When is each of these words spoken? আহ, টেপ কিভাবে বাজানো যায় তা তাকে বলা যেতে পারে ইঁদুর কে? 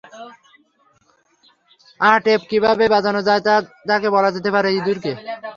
আহ, 1.99 2.17
টেপ 2.23 2.41
কিভাবে 2.49 2.85
বাজানো 2.93 3.21
যায় 3.27 3.41
তা 3.43 3.53
তাকে 3.89 4.07
বলা 4.15 4.29
যেতে 4.35 4.49
পারে 4.55 4.69
ইঁদুর 4.71 4.97
কে? 5.03 5.11